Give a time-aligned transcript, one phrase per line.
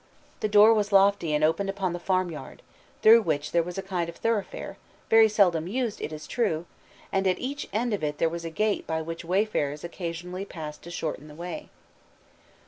[0.39, 2.63] The door was lofty and opened upon the farmyard,
[3.03, 4.77] through which there was a kind of thoroughfare,
[5.11, 6.65] very seldom used, it is true,
[7.11, 10.81] and at each end of it there was a gate by which wayfarers occasionally passed
[10.85, 11.69] to shorten the way.